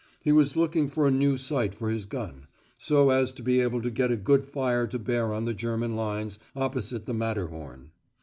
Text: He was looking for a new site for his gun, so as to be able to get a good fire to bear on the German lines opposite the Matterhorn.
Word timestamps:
He 0.23 0.31
was 0.31 0.55
looking 0.55 0.87
for 0.89 1.05
a 1.05 1.11
new 1.11 1.37
site 1.37 1.75
for 1.75 1.87
his 1.91 2.07
gun, 2.07 2.47
so 2.75 3.11
as 3.11 3.31
to 3.33 3.43
be 3.43 3.61
able 3.61 3.83
to 3.83 3.91
get 3.91 4.11
a 4.11 4.15
good 4.15 4.47
fire 4.47 4.87
to 4.87 4.97
bear 4.97 5.31
on 5.31 5.45
the 5.45 5.53
German 5.53 5.95
lines 5.95 6.39
opposite 6.55 7.05
the 7.05 7.13
Matterhorn. 7.13 7.91